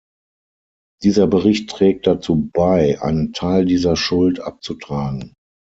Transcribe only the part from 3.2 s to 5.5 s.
Teil dieser Schuld abzutragen.